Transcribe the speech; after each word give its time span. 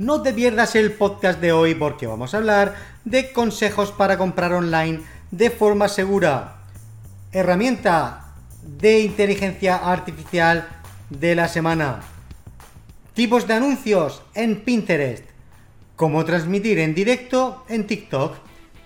No 0.00 0.22
te 0.22 0.32
pierdas 0.32 0.76
el 0.76 0.92
podcast 0.92 1.42
de 1.42 1.52
hoy 1.52 1.74
porque 1.74 2.06
vamos 2.06 2.32
a 2.32 2.38
hablar 2.38 2.74
de 3.04 3.32
consejos 3.34 3.92
para 3.92 4.16
comprar 4.16 4.54
online 4.54 5.02
de 5.30 5.50
forma 5.50 5.88
segura. 5.88 6.62
Herramienta 7.32 8.32
de 8.62 9.00
inteligencia 9.00 9.76
artificial 9.76 10.66
de 11.10 11.34
la 11.34 11.48
semana. 11.48 12.00
Tipos 13.12 13.46
de 13.46 13.52
anuncios 13.52 14.22
en 14.32 14.62
Pinterest. 14.62 15.26
Cómo 15.96 16.24
transmitir 16.24 16.78
en 16.78 16.94
directo 16.94 17.66
en 17.68 17.86
TikTok. 17.86 18.36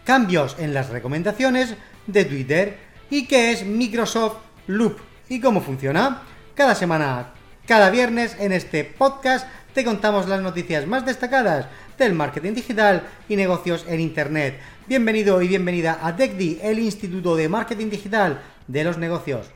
Cambios 0.02 0.56
en 0.58 0.74
las 0.74 0.90
recomendaciones 0.90 1.76
de 2.08 2.24
Twitter. 2.24 2.78
Y 3.08 3.28
qué 3.28 3.52
es 3.52 3.64
Microsoft 3.64 4.38
Loop 4.66 4.98
y 5.28 5.38
cómo 5.40 5.60
funciona. 5.60 6.22
Cada 6.56 6.74
semana, 6.74 7.34
cada 7.68 7.90
viernes 7.90 8.36
en 8.40 8.50
este 8.50 8.82
podcast 8.82 9.46
te 9.74 9.84
contamos 9.84 10.28
las 10.28 10.40
noticias 10.40 10.86
más 10.86 11.04
destacadas 11.04 11.66
del 11.98 12.14
marketing 12.14 12.52
digital 12.54 13.02
y 13.28 13.34
negocios 13.34 13.84
en 13.88 13.98
Internet. 13.98 14.60
Bienvenido 14.86 15.42
y 15.42 15.48
bienvenida 15.48 15.98
a 16.00 16.14
TechDi, 16.14 16.60
el 16.62 16.78
Instituto 16.78 17.34
de 17.34 17.48
Marketing 17.48 17.90
Digital 17.90 18.40
de 18.68 18.84
los 18.84 18.98
Negocios. 18.98 19.50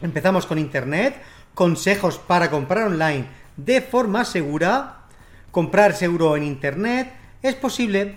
Empezamos 0.00 0.46
con 0.46 0.58
Internet, 0.58 1.16
consejos 1.54 2.18
para 2.18 2.50
comprar 2.50 2.86
online 2.86 3.26
de 3.56 3.80
forma 3.80 4.24
segura. 4.24 5.00
Comprar 5.50 5.96
seguro 5.96 6.36
en 6.36 6.44
Internet 6.44 7.12
es 7.42 7.56
posible 7.56 8.16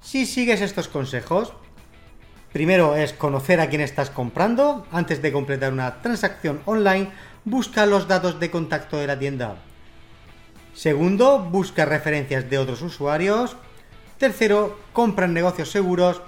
si 0.00 0.26
sigues 0.26 0.60
estos 0.60 0.88
consejos. 0.88 1.52
Primero 2.52 2.96
es 2.96 3.12
conocer 3.12 3.60
a 3.60 3.68
quién 3.68 3.82
estás 3.82 4.10
comprando. 4.10 4.84
Antes 4.90 5.22
de 5.22 5.30
completar 5.30 5.72
una 5.72 6.02
transacción 6.02 6.60
online, 6.64 7.10
busca 7.44 7.86
los 7.86 8.08
datos 8.08 8.40
de 8.40 8.50
contacto 8.50 8.96
de 8.96 9.06
la 9.06 9.16
tienda. 9.16 9.69
Segundo, 10.80 11.40
busca 11.40 11.84
referencias 11.84 12.48
de 12.48 12.56
otros 12.56 12.80
usuarios. 12.80 13.54
Tercero, 14.16 14.80
compra 14.94 15.26
en 15.26 15.34
negocios 15.34 15.70
seguros. 15.70 16.22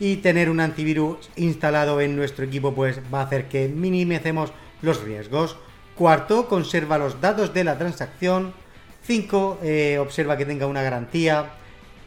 Y 0.00 0.16
tener 0.16 0.48
un 0.48 0.60
antivirus 0.60 1.28
instalado 1.36 2.00
en 2.00 2.16
nuestro 2.16 2.46
equipo 2.46 2.74
pues 2.74 3.00
va 3.12 3.20
a 3.20 3.24
hacer 3.24 3.50
que 3.50 3.68
minimicemos 3.68 4.50
los 4.80 5.02
riesgos. 5.02 5.58
Cuarto, 5.94 6.48
conserva 6.48 6.96
los 6.96 7.20
datos 7.20 7.52
de 7.52 7.64
la 7.64 7.76
transacción. 7.76 8.54
Cinco, 9.02 9.58
eh, 9.62 9.98
observa 10.00 10.38
que 10.38 10.46
tenga 10.46 10.66
una 10.66 10.80
garantía. 10.80 11.50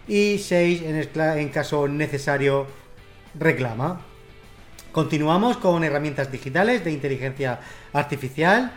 Y 0.08 0.40
seis, 0.40 0.82
en, 0.82 0.96
en 0.96 1.50
caso 1.50 1.88
necesario, 1.88 2.66
reclama. 3.36 4.02
Continuamos 4.92 5.58
con 5.58 5.84
herramientas 5.84 6.32
digitales 6.32 6.84
de 6.84 6.92
inteligencia 6.92 7.60
artificial. 7.94 8.72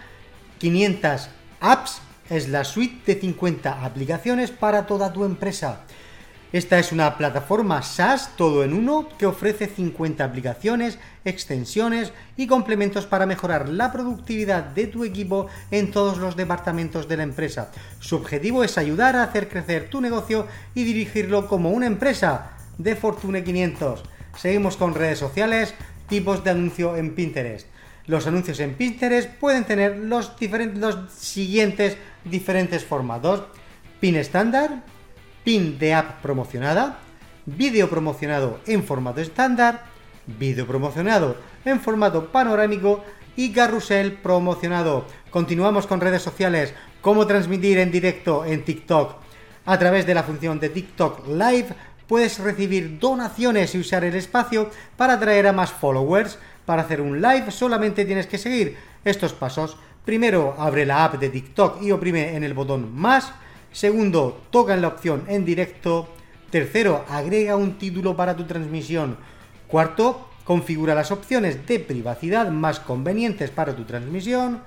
500 0.58 1.30
apps 1.60 2.02
es 2.30 2.48
la 2.48 2.64
suite 2.64 3.14
de 3.14 3.20
50 3.20 3.84
aplicaciones 3.84 4.50
para 4.50 4.86
toda 4.86 5.12
tu 5.12 5.24
empresa. 5.24 5.80
Esta 6.50 6.78
es 6.78 6.92
una 6.92 7.18
plataforma 7.18 7.82
SaaS 7.82 8.34
todo 8.34 8.64
en 8.64 8.72
uno 8.72 9.06
que 9.18 9.26
ofrece 9.26 9.66
50 9.66 10.24
aplicaciones, 10.24 10.98
extensiones 11.26 12.10
y 12.38 12.46
complementos 12.46 13.04
para 13.04 13.26
mejorar 13.26 13.68
la 13.68 13.92
productividad 13.92 14.64
de 14.64 14.86
tu 14.86 15.04
equipo 15.04 15.48
en 15.70 15.90
todos 15.90 16.16
los 16.16 16.36
departamentos 16.36 17.06
de 17.06 17.18
la 17.18 17.24
empresa. 17.24 17.70
Su 18.00 18.16
objetivo 18.16 18.64
es 18.64 18.78
ayudar 18.78 19.14
a 19.14 19.24
hacer 19.24 19.50
crecer 19.50 19.90
tu 19.90 20.00
negocio 20.00 20.46
y 20.74 20.84
dirigirlo 20.84 21.48
como 21.48 21.70
una 21.70 21.86
empresa 21.86 22.52
de 22.78 22.96
Fortune 22.96 23.44
500. 23.44 24.04
Seguimos 24.38 24.78
con 24.78 24.94
redes 24.94 25.18
sociales, 25.18 25.74
tipos 26.08 26.44
de 26.44 26.50
anuncio 26.50 26.96
en 26.96 27.14
Pinterest. 27.14 27.66
Los 28.06 28.26
anuncios 28.26 28.58
en 28.60 28.72
Pinterest 28.72 29.28
pueden 29.28 29.64
tener 29.64 29.98
los, 29.98 30.38
diferentes, 30.38 30.78
los 30.80 31.12
siguientes 31.12 31.98
diferentes 32.30 32.84
formatos. 32.84 33.42
Pin 34.00 34.16
estándar, 34.16 34.84
pin 35.44 35.78
de 35.78 35.94
app 35.94 36.20
promocionada, 36.22 36.98
vídeo 37.46 37.88
promocionado 37.88 38.60
en 38.66 38.84
formato 38.84 39.20
estándar, 39.20 39.86
vídeo 40.26 40.66
promocionado 40.66 41.36
en 41.64 41.80
formato 41.80 42.30
panorámico 42.30 43.04
y 43.36 43.52
carrusel 43.52 44.12
promocionado. 44.12 45.06
Continuamos 45.30 45.86
con 45.86 46.00
redes 46.00 46.22
sociales, 46.22 46.74
cómo 47.00 47.26
transmitir 47.26 47.78
en 47.78 47.90
directo 47.90 48.44
en 48.44 48.64
TikTok. 48.64 49.16
A 49.64 49.78
través 49.78 50.06
de 50.06 50.14
la 50.14 50.22
función 50.22 50.58
de 50.60 50.68
TikTok 50.68 51.26
Live 51.28 51.68
puedes 52.06 52.38
recibir 52.38 52.98
donaciones 52.98 53.74
y 53.74 53.78
usar 53.78 54.04
el 54.04 54.14
espacio 54.14 54.70
para 54.96 55.14
atraer 55.14 55.46
a 55.46 55.52
más 55.52 55.70
followers. 55.70 56.38
Para 56.68 56.82
hacer 56.82 57.00
un 57.00 57.22
live 57.22 57.50
solamente 57.50 58.04
tienes 58.04 58.26
que 58.26 58.36
seguir 58.36 58.76
estos 59.02 59.32
pasos. 59.32 59.78
Primero, 60.04 60.54
abre 60.58 60.84
la 60.84 61.02
app 61.02 61.14
de 61.14 61.30
TikTok 61.30 61.80
y 61.80 61.92
oprime 61.92 62.36
en 62.36 62.44
el 62.44 62.52
botón 62.52 62.94
más. 62.94 63.32
Segundo, 63.72 64.42
toca 64.50 64.74
en 64.74 64.82
la 64.82 64.88
opción 64.88 65.24
en 65.28 65.46
directo. 65.46 66.10
Tercero, 66.50 67.06
agrega 67.08 67.56
un 67.56 67.78
título 67.78 68.14
para 68.14 68.36
tu 68.36 68.44
transmisión. 68.44 69.16
Cuarto, 69.66 70.28
configura 70.44 70.94
las 70.94 71.10
opciones 71.10 71.66
de 71.66 71.80
privacidad 71.80 72.50
más 72.50 72.80
convenientes 72.80 73.48
para 73.48 73.74
tu 73.74 73.84
transmisión. 73.84 74.60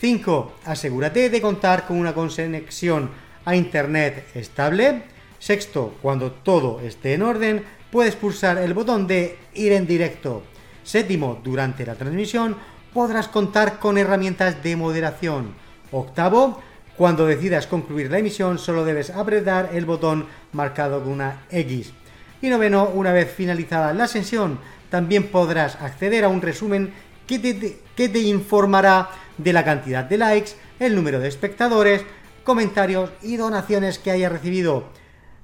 5. 0.00 0.52
Asegúrate 0.64 1.30
de 1.30 1.40
contar 1.40 1.86
con 1.86 1.96
una 1.98 2.12
conexión 2.12 3.08
a 3.44 3.54
internet 3.54 4.30
estable. 4.34 5.04
Sexto, 5.38 5.94
cuando 6.02 6.32
todo 6.32 6.80
esté 6.80 7.14
en 7.14 7.22
orden, 7.22 7.64
puedes 7.92 8.16
pulsar 8.16 8.58
el 8.58 8.74
botón 8.74 9.06
de 9.06 9.38
ir 9.54 9.70
en 9.70 9.86
directo. 9.86 10.42
Séptimo, 10.86 11.40
durante 11.42 11.84
la 11.84 11.96
transmisión 11.96 12.56
podrás 12.94 13.26
contar 13.26 13.80
con 13.80 13.98
herramientas 13.98 14.62
de 14.62 14.76
moderación. 14.76 15.52
Octavo, 15.90 16.62
cuando 16.96 17.26
decidas 17.26 17.66
concluir 17.66 18.08
la 18.08 18.20
emisión 18.20 18.56
solo 18.60 18.84
debes 18.84 19.10
apretar 19.10 19.70
el 19.74 19.84
botón 19.84 20.26
marcado 20.52 21.02
con 21.02 21.14
una 21.14 21.42
X. 21.50 21.92
Y 22.40 22.48
noveno, 22.50 22.88
una 22.94 23.12
vez 23.12 23.34
finalizada 23.34 23.92
la 23.94 24.06
sesión, 24.06 24.60
también 24.88 25.26
podrás 25.26 25.74
acceder 25.74 26.22
a 26.24 26.28
un 26.28 26.40
resumen 26.40 26.92
que 27.26 27.40
te, 27.40 28.20
informará 28.20 29.10
de 29.38 29.52
la 29.52 29.64
cantidad 29.64 30.04
de 30.04 30.18
likes, 30.18 30.52
el 30.78 30.94
número 30.94 31.18
de 31.18 31.26
espectadores, 31.26 32.04
comentarios 32.44 33.10
y 33.22 33.36
donaciones 33.36 33.98
que 33.98 34.12
haya 34.12 34.28
recibido 34.28 34.84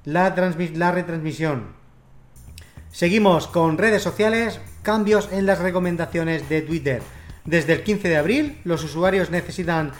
la 0.05 0.29
retransmisión. 0.29 1.73
Seguimos 2.93 3.47
con 3.47 3.77
redes 3.77 4.01
sociales, 4.01 4.61
cambios 4.83 5.29
en 5.31 5.45
las 5.45 5.59
recomendaciones 5.59 6.47
de 6.49 6.61
Twitter. 6.61 7.01
Desde 7.45 7.73
el 7.73 7.83
15 7.83 8.09
de 8.09 8.17
abril, 8.17 8.59
los 8.65 8.83
usuarios 8.83 9.31
necesitan 9.31 9.91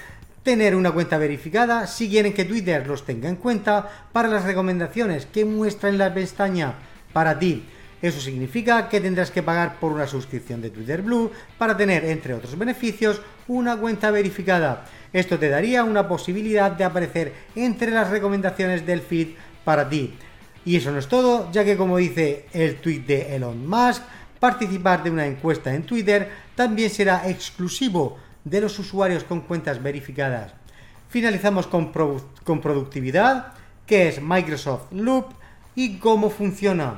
tener 0.43 0.75
una 0.75 0.91
cuenta 0.91 1.17
verificada 1.17 1.87
si 1.87 2.09
quieren 2.09 2.33
que 2.33 2.45
Twitter 2.45 2.85
los 2.85 3.05
tenga 3.05 3.29
en 3.29 3.37
cuenta 3.37 4.07
para 4.11 4.27
las 4.27 4.43
recomendaciones 4.43 5.25
que 5.25 5.45
muestra 5.45 5.89
en 5.89 5.97
la 5.97 6.13
pestaña 6.13 6.75
para 7.13 7.39
ti. 7.39 7.63
Eso 8.01 8.19
significa 8.19 8.89
que 8.89 8.99
tendrás 8.99 9.31
que 9.31 9.41
pagar 9.41 9.79
por 9.79 9.93
una 9.93 10.05
suscripción 10.07 10.61
de 10.61 10.69
Twitter 10.69 11.01
Blue 11.01 11.31
para 11.57 11.77
tener, 11.77 12.03
entre 12.03 12.33
otros 12.33 12.57
beneficios, 12.57 13.21
una 13.47 13.77
cuenta 13.77 14.11
verificada. 14.11 14.85
Esto 15.13 15.39
te 15.39 15.47
daría 15.47 15.85
una 15.85 16.05
posibilidad 16.09 16.71
de 16.71 16.83
aparecer 16.83 17.33
entre 17.55 17.91
las 17.91 18.09
recomendaciones 18.09 18.85
del 18.85 18.99
feed 18.99 19.29
para 19.63 19.87
ti. 19.87 20.13
Y 20.65 20.75
eso 20.75 20.91
no 20.91 20.99
es 20.99 21.07
todo, 21.07 21.49
ya 21.53 21.63
que 21.63 21.77
como 21.77 21.97
dice 21.97 22.45
el 22.51 22.75
tweet 22.77 23.01
de 23.01 23.35
Elon 23.35 23.67
Musk, 23.67 24.01
participar 24.43 25.01
de 25.03 25.09
una 25.09 25.25
encuesta 25.25 25.73
en 25.73 25.83
Twitter 25.83 26.29
también 26.53 26.89
será 26.89 27.29
exclusivo 27.29 28.17
de 28.43 28.59
los 28.59 28.77
usuarios 28.77 29.23
con 29.23 29.39
cuentas 29.39 29.81
verificadas. 29.81 30.51
Finalizamos 31.07 31.65
con, 31.65 31.93
con 32.43 32.59
productividad, 32.59 33.53
que 33.87 34.09
es 34.09 34.21
Microsoft 34.21 34.91
Loop 34.91 35.27
y 35.75 35.95
cómo 35.97 36.29
funciona. 36.29 36.95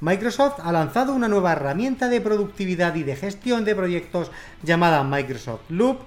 Microsoft 0.00 0.60
ha 0.64 0.72
lanzado 0.72 1.12
una 1.12 1.28
nueva 1.28 1.52
herramienta 1.52 2.08
de 2.08 2.22
productividad 2.22 2.94
y 2.94 3.02
de 3.02 3.14
gestión 3.14 3.66
de 3.66 3.74
proyectos 3.74 4.30
llamada 4.62 5.04
Microsoft 5.04 5.68
Loop 5.68 5.98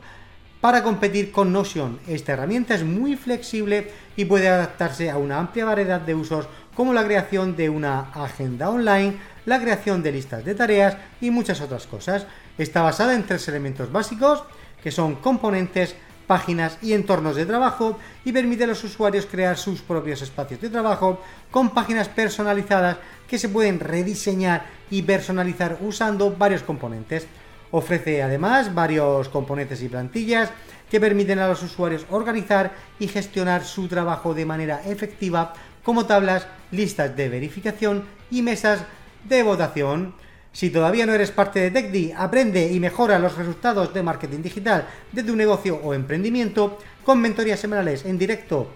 para 0.62 0.84
competir 0.84 1.32
con 1.32 1.54
Notion. 1.54 2.00
Esta 2.08 2.34
herramienta 2.34 2.76
es 2.76 2.84
muy 2.84 3.16
flexible 3.16 3.92
y 4.16 4.26
puede 4.26 4.50
adaptarse 4.50 5.10
a 5.10 5.18
una 5.18 5.40
amplia 5.40 5.66
variedad 5.66 6.02
de 6.02 6.16
usos 6.16 6.48
como 6.76 6.94
la 6.94 7.06
creación 7.06 7.56
de 7.56 7.70
una 7.70 8.12
agenda 8.14 8.70
online, 8.70 9.18
la 9.46 9.62
creación 9.62 10.04
de 10.04 10.12
listas 10.12 10.44
de 10.44 10.56
tareas 10.56 10.98
y 11.22 11.32
muchas 11.32 11.62
otras 11.62 11.88
cosas. 11.88 12.26
Está 12.58 12.82
basada 12.82 13.16
en 13.16 13.26
tres 13.26 13.48
elementos 13.48 13.92
básicos 13.92 14.44
que 14.84 14.92
son 14.92 15.16
componentes, 15.16 15.96
páginas 16.28 16.78
y 16.82 16.94
entornos 16.94 17.36
de 17.36 17.46
trabajo 17.46 17.98
y 18.24 18.32
permite 18.32 18.66
a 18.66 18.68
los 18.68 18.84
usuarios 18.84 19.26
crear 19.26 19.58
sus 19.58 19.82
propios 19.82 20.22
espacios 20.22 20.62
de 20.62 20.70
trabajo 20.70 21.22
con 21.50 21.72
páginas 21.72 22.08
personalizadas 22.08 22.98
que 23.28 23.40
se 23.40 23.50
pueden 23.50 23.80
rediseñar 23.80 24.66
y 24.92 25.02
personalizar 25.02 25.80
usando 25.82 26.36
varios 26.36 26.62
componentes. 26.62 27.26
Ofrece 27.72 28.24
además 28.24 28.74
varios 28.74 29.30
componentes 29.30 29.82
y 29.84 29.90
plantillas 29.90 30.52
que 30.90 31.00
permiten 31.00 31.40
a 31.40 31.48
los 31.48 31.62
usuarios 31.62 32.06
organizar 32.10 32.74
y 33.00 33.08
gestionar 33.08 33.64
su 33.64 33.88
trabajo 33.88 34.34
de 34.34 34.46
manera 34.46 34.82
efectiva 34.86 35.54
como 35.84 36.06
tablas, 36.06 36.48
listas 36.72 37.16
de 37.16 37.30
verificación 37.30 38.06
y 38.32 38.42
mesas 38.42 38.82
de 39.28 39.44
votación. 39.44 40.16
Si 40.52 40.72
todavía 40.72 41.06
no 41.06 41.14
eres 41.14 41.32
parte 41.32 41.60
de 41.60 41.72
TechDi, 41.72 42.14
aprende 42.18 42.72
y 42.72 42.80
mejora 42.80 43.20
los 43.20 43.38
resultados 43.38 43.94
de 43.94 44.02
marketing 44.02 44.42
digital 44.42 44.88
de 45.12 45.24
tu 45.24 45.36
negocio 45.36 45.80
o 45.84 45.94
emprendimiento 45.94 46.80
con 47.06 47.22
mentorías 47.22 47.60
semanales 47.60 48.06
en 48.06 48.18
directo 48.18 48.72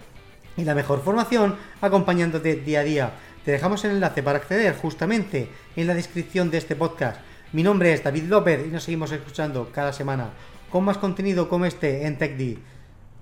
y 0.56 0.64
la 0.64 0.74
mejor 0.74 1.02
formación 1.02 1.56
acompañándote 1.80 2.54
día 2.56 2.80
a 2.80 2.84
día. 2.84 3.10
Te 3.44 3.50
dejamos 3.50 3.84
el 3.84 3.92
enlace 3.92 4.22
para 4.22 4.38
acceder 4.38 4.76
justamente 4.76 5.48
en 5.76 5.86
la 5.86 5.94
descripción 5.94 6.50
de 6.50 6.58
este 6.58 6.76
podcast. 6.76 7.20
Mi 7.52 7.62
nombre 7.62 7.92
es 7.92 8.02
David 8.02 8.24
López 8.24 8.66
y 8.66 8.70
nos 8.70 8.84
seguimos 8.84 9.12
escuchando 9.12 9.70
cada 9.72 9.92
semana 9.92 10.30
con 10.70 10.84
más 10.84 10.98
contenido 10.98 11.48
como 11.48 11.66
este 11.66 12.06
en 12.06 12.18
TechD. 12.18 12.58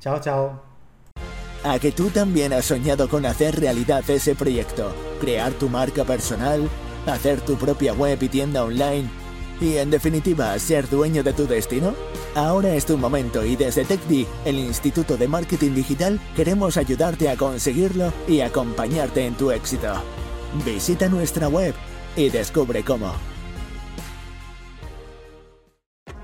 Chao, 0.01 0.21
chao. 0.21 0.63
A 1.65 1.79
que 1.79 1.93
tú 1.93 2.11
también 2.11 2.53
has 2.53 2.65
soñado 2.65 3.09
con 3.09 3.27
hacer 3.27 3.61
realidad 3.61 4.09
ese 4.09 4.35
proyecto, 4.35 4.95
crear 5.21 5.53
tu 5.53 5.69
marca 5.69 6.05
personal 6.05 6.69
hacer 7.07 7.41
tu 7.41 7.57
propia 7.57 7.93
web 7.93 8.19
y 8.23 8.29
tienda 8.29 8.65
online 8.65 9.09
y 9.61 9.77
en 9.77 9.91
definitiva 9.91 10.59
ser 10.59 10.89
dueño 10.89 11.23
de 11.23 11.33
tu 11.33 11.47
destino? 11.47 11.95
Ahora 12.35 12.75
es 12.75 12.87
tu 12.87 12.97
momento 12.97 13.45
y 13.45 13.57
desde 13.57 13.85
TechD, 13.85 14.27
el 14.45 14.59
Instituto 14.59 15.17
de 15.17 15.29
Marketing 15.29 15.73
Digital, 15.73 16.19
queremos 16.35 16.77
ayudarte 16.77 17.29
a 17.29 17.37
conseguirlo 17.37 18.13
y 18.27 18.41
acompañarte 18.41 19.25
en 19.27 19.35
tu 19.35 19.51
éxito. 19.51 19.93
Visita 20.65 21.09
nuestra 21.09 21.49
web 21.49 21.75
y 22.17 22.31
descubre 22.31 22.83
cómo. 22.83 23.32